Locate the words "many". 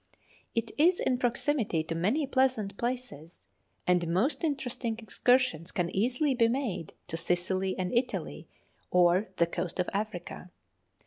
1.93-2.25